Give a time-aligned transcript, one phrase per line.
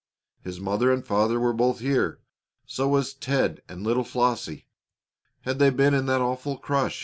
[0.41, 2.21] His mother and father were both here;
[2.65, 4.65] so was Ted and little Flossie.
[5.41, 6.99] Had they been in that awful crush?